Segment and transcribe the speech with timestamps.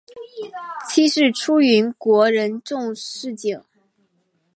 [0.89, 2.95] 妻是出云国人众井
[3.37, 3.63] 氏。